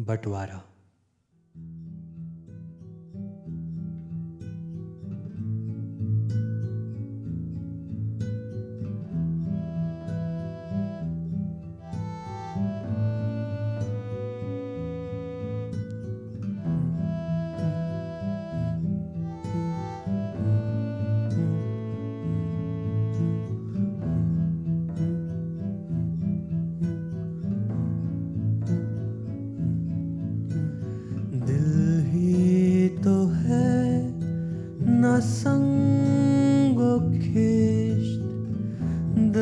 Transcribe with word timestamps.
बंटवारा। 0.00 0.69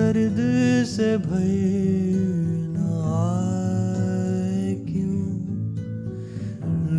दर्द 0.08 0.36
से 0.86 1.16
भय 1.18 1.56
न 2.72 2.76
आए 3.12 4.74
क्यों? 4.88 5.24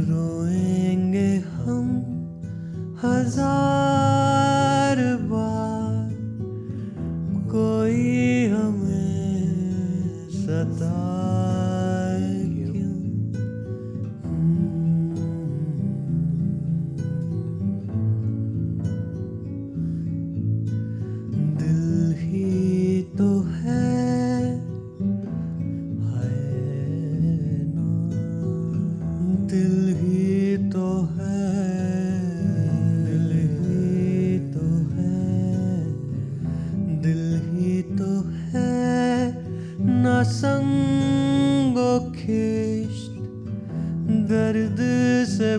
रोएँगे 0.10 1.30
हम 1.38 1.88
हज़ार 3.04 3.89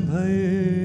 से 0.06 0.79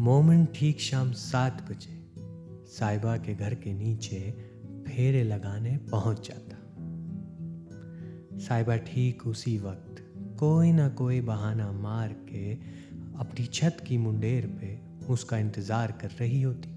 मोमन 0.00 0.44
ठीक 0.54 0.80
शाम 0.80 1.10
सात 1.12 1.60
बजे 1.70 1.94
साहिबा 2.66 3.16
के 3.16 3.34
घर 3.34 3.54
के 3.54 3.72
नीचे 3.72 4.18
फेरे 4.86 5.22
लगाने 5.24 5.76
पहुँच 5.90 6.28
जाता। 6.28 6.56
साहिबा 8.38 8.76
ठीक 8.76 9.26
उसी 9.26 9.58
वक्त 9.58 10.00
कोई 10.38 10.72
ना 10.72 10.88
कोई 10.88 11.20
बहाना 11.20 11.72
मार 11.72 12.12
के 12.28 12.52
अपनी 13.20 13.46
छत 13.46 13.84
की 13.88 13.98
मुंडेर 13.98 14.46
पे 14.60 14.70
उसका 15.12 15.38
इंतज़ार 15.38 15.92
कर 15.92 16.10
रही 16.20 16.42
होती। 16.42 16.70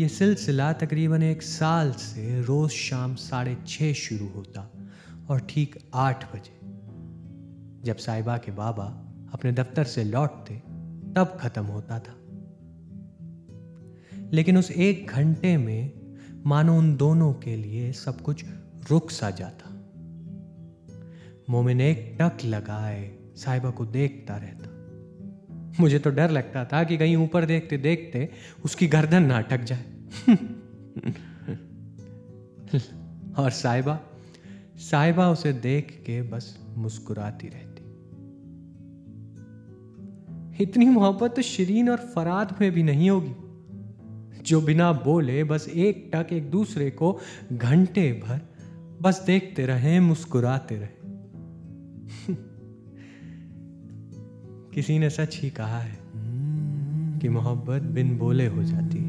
ये 0.00 0.08
सिलसिला 0.08 0.72
तकरीबन 0.72 1.22
एक 1.22 1.42
साल 1.42 1.92
से 1.92 2.40
रोज़ 2.42 2.72
शाम 2.72 3.14
साढ़े 3.14 3.56
छः 3.66 3.92
शुरू 3.92 4.28
होता 4.28 4.70
और 5.30 5.40
ठीक 5.40 5.76
आठ 5.94 6.24
बजे। 6.34 6.56
जब 7.84 7.96
साहिबा 7.96 8.36
के 8.38 8.52
बाबा 8.52 8.86
अपने 9.32 9.52
दफ्तर 9.52 9.84
से 9.84 10.04
लौटते 10.04 10.75
तब 11.16 11.38
खत्म 11.40 11.64
होता 11.64 11.98
था। 11.98 12.16
लेकिन 14.32 14.58
उस 14.58 14.70
एक 14.70 15.06
घंटे 15.06 15.56
में 15.56 15.92
मानो 16.46 16.78
उन 16.78 16.96
दोनों 16.96 17.34
के 17.34 17.56
लिए 17.56 17.92
सब 17.92 18.20
कुछ 18.20 18.44
रुक 18.90 19.10
सा 19.10 19.30
जाता। 19.30 19.72
मोमिन 21.50 21.80
एक 21.80 22.18
टक 22.20 22.38
लगाए, 22.44 23.18
साहिबा 23.36 23.70
को 23.70 23.86
देखता 23.86 24.36
रहता। 24.36 24.76
मुझे 25.80 25.98
तो 25.98 26.10
डर 26.10 26.30
लगता 26.30 26.64
था 26.64 26.84
कि 26.84 26.96
कहीं 26.96 27.16
ऊपर 27.16 27.44
देखते 27.44 27.78
देखते 27.78 28.30
उसकी 28.64 28.86
गर्दन 28.86 29.22
ना 29.22 29.38
अटक 29.38 29.58
जाए। 29.58 29.82
और 33.38 33.50
साहिबा 33.50 34.00
साहिबा 34.76 35.30
उसे 35.30 35.52
देख 35.52 36.02
के 36.06 36.22
बस 36.22 36.66
मुस्कुराती 36.76 37.48
रहती 37.48 37.65
इतनी 40.60 40.86
मोहब्बत 40.86 41.36
तो 41.36 41.42
शरीन 41.42 41.90
और 41.90 41.96
फराद 41.96 42.56
में 42.60 42.72
भी 42.72 42.82
नहीं 42.82 43.10
होगी। 43.10 43.32
जो 44.42 44.60
बिना 44.60 44.92
बोले 44.92 45.44
बस 45.44 45.68
एक 45.68 46.10
टक 46.14 46.32
एक 46.32 46.50
दूसरे 46.50 46.90
को 46.90 47.18
घंटे 47.52 48.12
भर 48.12 48.40
बस 49.02 49.24
देखते 49.26 49.66
रहे, 49.66 50.00
मुस्कुराते 50.00 50.76
रहे। 50.76 50.88
किसी 54.74 54.98
ने 54.98 55.10
सच 55.10 55.40
ही 55.42 55.50
कहा 55.50 55.78
है 55.78 55.98
कि 57.18 57.28
मोहब्बत 57.28 57.82
बिन 57.82 58.18
बोले 58.18 58.46
हो 58.46 58.62
जाती 58.62 58.98
है। 58.98 59.05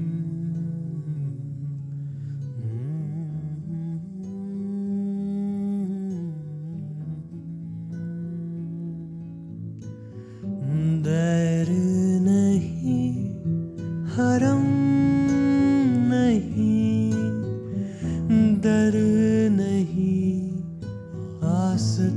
blessed 21.77 22.16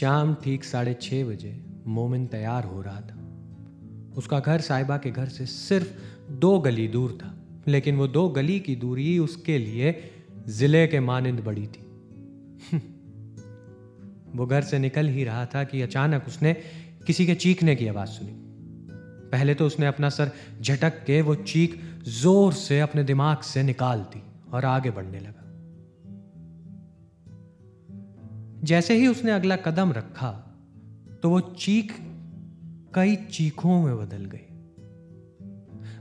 शाम 0.00 0.34
ठीक 0.34 0.64
साढ़े 0.64 0.94
छः 0.94 1.24
बजे 1.24 1.64
मोमिन 1.86 2.26
तैयार 2.26 2.64
हो 2.64 2.82
रहा 2.82 3.00
था। 3.00 3.16
उसका 4.16 4.40
घर 4.40 4.60
साहिबा 4.60 4.96
के 4.98 5.10
घर 5.10 5.26
से 5.26 5.46
सिर्फ़ 5.46 5.92
दो 6.30 6.58
गली 6.58 6.88
दूर 6.88 7.12
था, 7.12 7.34
लेकिन 7.68 7.96
वो 7.96 8.06
दो 8.08 8.28
गली 8.28 8.60
की 8.60 8.76
दूरी 8.76 9.18
उसके 9.18 9.58
लिए 9.58 10.10
ज़िले 10.48 10.86
के 10.86 11.00
मानंद 11.00 11.40
बड़ी 11.40 11.66
थी। 11.66 11.82
वो 14.36 14.46
घर 14.46 14.62
से 14.62 14.78
निकल 14.78 15.06
ही 15.08 15.24
रहा 15.24 15.46
था 15.46 15.64
कि 15.64 15.82
अचानक 15.82 16.24
उसने 16.28 16.54
किसी 17.06 17.26
के 17.26 17.34
चीखने 17.34 17.76
की 17.76 17.88
आवाज़ 17.88 18.08
सुनी। 18.08 18.32
पहले 19.30 19.54
तो 19.54 19.66
उसने 19.66 19.86
अपना 19.86 20.08
सर 20.08 20.30
झटक 20.62 21.04
के 21.04 21.22
वो 21.22 21.34
चीख 21.34 21.80
ज़ोर 22.08 22.52
से 22.52 22.80
अपने 22.80 23.04
दिमाग 23.04 23.38
से 23.38 23.62
निकाल 23.62 24.00
दी 24.00 24.22
और 24.52 24.64
आगे 24.64 24.90
बढ़ने 24.90 25.20
लगा। 25.20 25.39
जैसे 28.62 28.94
ही 28.94 29.06
उसने 29.06 29.30
अगला 29.30 29.56
कदम 29.56 29.92
रखा 29.92 30.30
तो 31.22 31.30
वो 31.30 31.40
चीख 31.40 31.92
कई 32.94 33.16
चीखों 33.16 33.82
में 33.82 33.96
बदल 33.98 34.24
गई। 34.24 34.46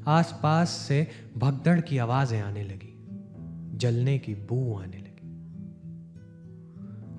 आसपास 0.07 0.69
से 0.69 1.07
भगदड़ 1.37 1.79
की 1.81 1.97
आवाज़ें 1.97 2.39
आने 2.41 2.63
लगी, 2.63 2.93
जलने 3.77 4.17
की 4.19 4.35
बू 4.35 4.77
आने 4.77 4.97
लगी। 4.97 5.07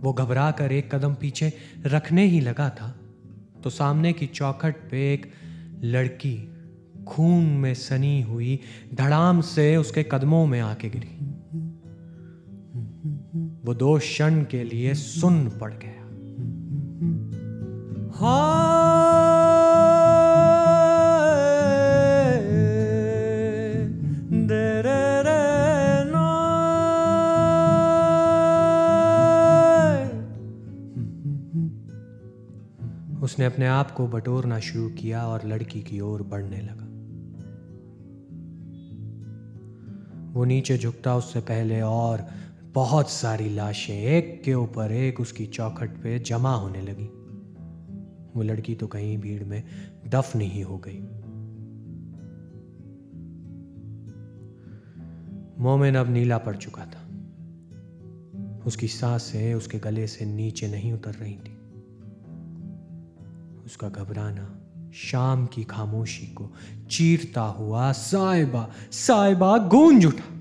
वो 0.00 0.12
घबरा 0.12 0.50
कर 0.50 0.72
एक 0.72 0.94
कदम 0.94 1.14
पीछे 1.14 1.52
रखने 1.86 2.24
ही 2.26 2.40
लगा 2.40 2.68
था 2.70 2.94
तो 3.64 3.70
सामने 3.70 4.12
की 4.12 4.26
चौखट 4.26 4.74
पे 4.90 5.12
एक 5.14 5.30
लड़की 5.84 6.36
खून 7.08 7.44
में 7.56 7.74
सनी 7.74 8.20
हुई 8.22 8.58
धड़ाम 8.94 9.40
से 9.40 9.76
उसके 9.76 10.02
कदमों 10.02 10.46
में 10.46 10.60
आके 10.60 10.88
गिरी। 10.88 11.29
वो 13.70 13.74
दो 13.74 13.98
क्षण 13.98 14.44
के 14.44 14.64
लिए 14.64 14.94
सुन 14.94 15.48
पड़ 15.48 15.72
गया। 15.72 16.04
उसने 33.22 33.44
अपने 33.44 33.66
आप 33.66 33.90
को 33.90 34.06
बटोरना 34.06 34.58
शुरू 34.58 34.88
किया 34.88 35.26
और 35.26 35.46
लड़की 35.46 35.80
की 35.80 36.00
ओर 36.00 36.22
बढ़ने 36.22 36.60
लगा। 36.60 36.86
वो 40.32 40.44
नीचे 40.44 40.78
झुकता 40.78 41.16
उससे 41.16 41.40
पहले 41.40 41.80
और 41.80 42.26
बहुत 42.74 43.10
सारी 43.10 43.48
लाशें 43.48 43.94
एक 43.94 44.42
के 44.44 44.54
ऊपर 44.54 44.92
एक 44.92 45.20
उसकी 45.20 45.46
चौखट 45.46 45.90
पे 45.90 46.18
जमा 46.18 46.54
होने 46.54 46.80
लगी। 46.80 47.04
वो 48.36 48.42
लड़की 48.42 48.74
तो 48.74 48.86
कहीं 48.86 49.18
भीड़ 49.18 49.44
में 49.44 49.62
दफ 50.08 50.36
नहीं 50.36 50.64
हो 50.64 50.78
गई। 50.78 51.00
मोमिन 55.62 55.94
अब 55.94 56.10
नीला 56.10 56.38
पड़ 56.38 56.56
चुका 56.56 56.86
था। 56.86 57.06
उसकी 58.66 58.88
साँसें 58.88 59.54
उसके 59.54 59.78
गले 59.78 60.06
से 60.06 60.24
नीचे 60.24 60.68
नहीं 60.68 60.92
उतर 60.92 61.12
रही 61.12 61.34
थी। 61.34 61.56
उसका 63.66 63.88
घबराना, 63.88 64.60
शाम 64.94 65.46
की 65.46 65.64
खामोशी 65.64 66.26
को 66.26 66.52
चीरता 66.90 67.42
हुआ 67.42 67.92
साइबा 67.92 68.70
साइबा 68.92 69.58
गूंज 69.58 70.06
उठा। 70.06 70.39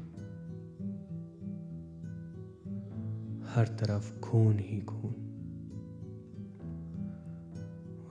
हर 3.55 3.67
तरफ़ 3.67 4.19
खून 4.19 4.59
ही 4.59 4.79
खून। 4.79 5.25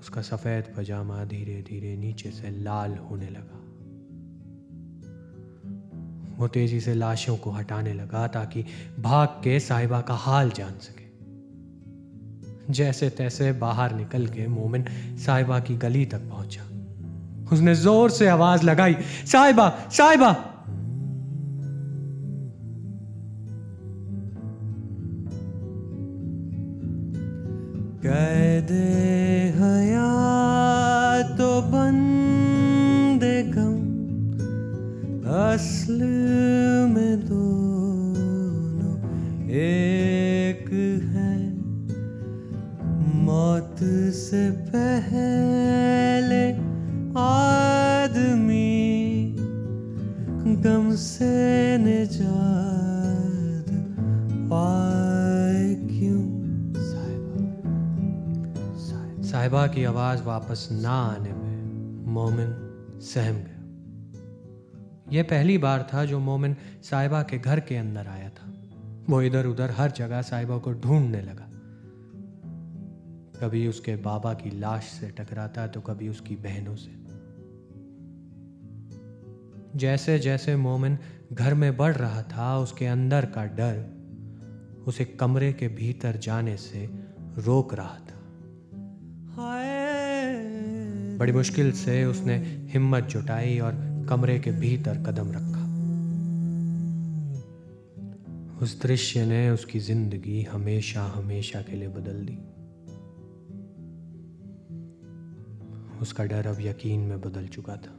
उसका 0.01 0.23
सफ़ेद 0.23 0.75
पजामा 0.77 1.25
धीरे 1.25 1.63
धीरे 1.63 1.97
नीचे 1.97 2.31
से 2.31 2.51
लाल 2.51 2.97
होने 2.97 3.29
लगा। 3.31 3.59
वो 6.37 6.49
तेज़ी 6.49 6.81
से 6.81 6.95
लाशों 6.95 7.37
को 7.37 7.51
हटाने 7.51 7.93
लगा 7.93 8.27
ताकि 8.27 8.65
भाग 9.01 9.29
के 9.29 9.61
साहिबा 9.61 10.01
का 10.01 10.15
हाल 10.15 10.51
जान 10.51 10.79
सके। 10.79 11.09
जैसे 12.73 13.11
तैसे 13.11 13.53
बाहर 13.53 13.95
निकल 13.95 14.27
के 14.27 14.47
मोमिन 14.47 14.85
साहिबा 15.19 15.61
की 15.61 15.77
गली 15.77 16.07
तक 16.07 16.21
पहुँचा। 16.21 16.63
उसने 17.53 17.75
ज़ोर 17.75 18.11
से 18.11 18.29
आवाज़ 18.29 18.63
लगाई, 18.63 18.95
साहिबा 19.27 19.89
साहिबा! 19.93 20.55
कैदे 28.09 28.85
हया 29.55 30.11
तो 31.39 31.49
बंदे 31.73 33.33
गम, 33.57 33.75
असल 35.39 36.05
में 36.95 37.15
दोनों 37.27 38.95
एक 39.59 40.71
है। 41.15 41.37
मौत 43.27 43.85
से 44.21 44.43
पहले 44.71 46.45
आदमी 47.21 48.73
गम 50.65 50.87
से 51.05 51.38
साहिबा 59.49 59.67
की 59.67 59.85
आवाज़ 59.85 60.23
वापस 60.23 60.69
ना 60.73 60.91
आने 60.91 61.33
में 61.33 61.63
मोमिन 62.07 62.51
सहम 63.03 63.37
गया। 63.37 63.61
यह 65.13 65.23
पहली 65.23 65.59
बार 65.59 65.89
था 65.95 66.05
जो 66.05 66.19
मोमिन 66.19 66.57
साहिबा 66.83 67.23
के 67.23 67.39
घर 67.39 67.61
के 67.61 67.77
अंदर 67.77 68.07
आया 68.07 68.29
था। 68.29 68.53
वो 69.11 69.23
इधर 69.23 69.47
उधर 69.47 69.71
हर 69.71 69.91
जगह 69.91 70.23
साहिबा 70.23 70.59
को 70.59 70.73
ढूँढने 70.73 71.21
लगा। 71.21 71.49
कभी 73.41 73.67
उसके 73.69 73.97
बाबा 73.97 74.35
की 74.35 74.59
लाश 74.59 74.85
से 74.85 75.11
टकराता 75.11 75.67
तो 75.67 75.81
कभी 75.81 76.09
उसकी 76.09 76.37
बहनों 76.37 76.77
से। 76.77 76.93
जैसे 79.79 80.19
जैसे 80.19 80.57
मोमिन 80.57 80.99
घर 81.33 81.55
में 81.55 81.77
बढ़ 81.77 81.97
रहा 81.97 82.23
था, 82.23 82.59
उसके 82.59 82.87
अंदर 82.87 83.25
का 83.25 83.45
डर 83.45 83.87
उसे 84.87 85.05
कमरे 85.05 85.53
के 85.53 85.69
भीतर 85.69 86.17
जाने 86.17 86.57
से 86.57 86.91
रोक 87.39 87.75
रहा 87.75 87.99
था। 87.99 88.18
बड़ी 91.19 91.33
मुश्किल 91.33 91.73
से 91.73 92.05
उसने 92.05 92.37
हिम्मत 92.71 93.05
जुटाई 93.05 93.59
और 93.59 93.73
कमरे 94.09 94.39
के 94.39 94.51
भीतर 94.51 94.99
कदम 94.99 95.33
रखा। 95.33 95.59
उस 98.59 98.83
दृश्य 98.83 99.27
ने 99.27 99.51
उसकी 99.51 99.81
ज़िंदगी 99.81 100.43
हमेशा 100.43 101.03
हमेशा 101.05 101.63
के 101.63 101.77
लिए 101.77 101.89
बदल 101.89 102.27
दी। 102.31 102.39
उसका 106.01 106.25
डर 106.25 106.47
अब 106.47 106.57
यकीन 106.61 107.01
में 107.01 107.21
बदल 107.21 107.47
चुका 107.47 107.77
था। 107.77 107.95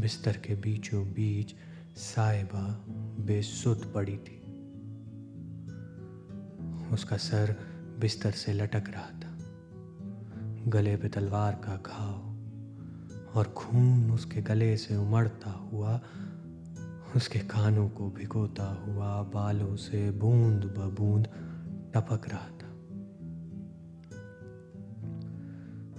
बिस्तर 0.00 0.32
के 0.32 0.54
बीचों 0.54 1.04
बीच 1.04 1.54
साहिबा 1.96 2.84
बेसुध 3.26 3.92
पड़ी 3.92 4.16
थी। 4.16 4.42
उसका 6.94 7.16
सर 7.16 7.56
बिस्तर 8.00 8.30
से 8.30 8.52
लटक 8.52 8.84
रहा 8.88 9.10
था। 9.10 9.17
गले 10.68 10.96
पे 10.96 11.08
तलवार 11.08 11.52
का 11.52 11.76
घाव 11.76 12.38
और 13.38 13.44
खून 13.56 14.10
उसके 14.10 14.42
गले 14.42 14.76
से 14.76 14.96
उमड़ता 14.96 15.50
हुआ, 15.50 16.00
उसके 17.16 17.38
कानों 17.38 17.88
को 17.88 18.10
भिगोता 18.10 18.64
हुआ, 18.64 19.22
बालों 19.22 19.76
से 19.76 20.10
बूंद 20.10 20.64
ब 20.64 20.96
बूंद 20.98 21.24
टपक 21.94 22.28
रहा 22.28 22.48
था। 22.48 22.68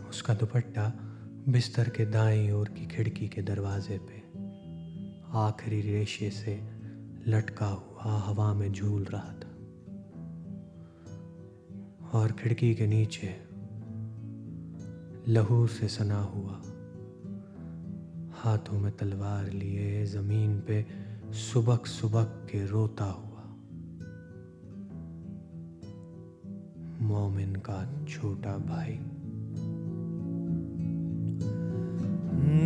उसका 0.09 0.33
दुपट्टा 0.33 0.93
बिस्तर 1.49 1.89
के 1.89 2.05
दाएँ 2.05 2.51
ओर 2.51 2.69
की 2.69 2.85
खिड़की 2.85 3.27
के 3.27 3.41
दरवाजे 3.41 3.97
पे, 3.97 4.23
आखिरी 5.37 5.81
रेशे 5.81 6.29
से 6.29 6.69
लटका 7.27 7.67
हुआ 7.67 8.19
हवा 8.19 8.53
में 8.53 8.73
झूल 8.73 9.03
रहा 9.03 9.33
था। 9.33 9.49
और 12.19 12.31
खिड़की 12.31 12.75
के 12.75 12.87
नीचे 12.87 13.48
लहू 15.27 15.67
से 15.67 15.87
सना 15.87 16.21
हुआ। 16.21 16.61
हाथों 18.31 18.79
में 18.79 18.97
तलवार 18.97 19.49
लिए, 19.49 20.05
ज़मीन 20.05 20.59
पे 20.59 20.85
सुबक 21.31 21.85
सुबक 21.85 22.47
के 22.51 22.65
रोता 22.65 23.05
हुआ। 23.05 23.25
मोमिन 27.01 27.55
का 27.55 28.05
छोटा 28.09 28.57
भाई। 28.57 28.99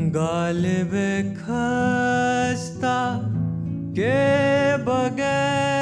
गालिब 0.10 0.92
खस्ता 1.38 3.20
के 3.92 4.34
बगैर 4.78 5.73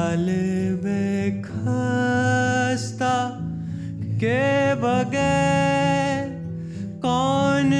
गालिब 0.00 0.84
खस्ता 1.44 3.16
के 4.22 4.40
बगैर 4.74 6.28
कौन 7.04 7.70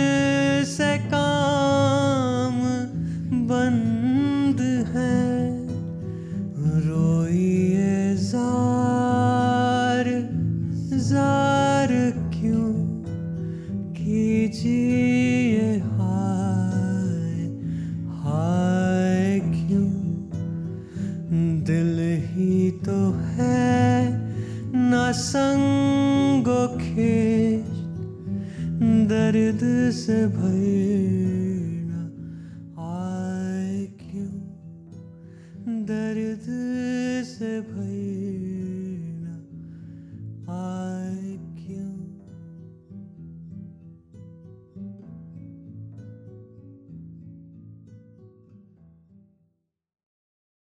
से 0.73 0.91
काम 1.15 2.59
बंद 3.53 4.61
है? 4.93 5.25
रोइए 6.89 7.97
जार 8.27 10.13
जार 11.09 11.95
क्यों? 12.37 12.69
संगो 25.13 26.67
खेच 26.79 27.79
दर्द 29.11 29.61
से 29.93 30.27
भरना 30.27 30.90